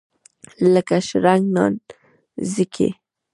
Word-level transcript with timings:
لکه 0.73 0.97
شرنګ 1.07 1.43
نانځکې. 1.55 2.89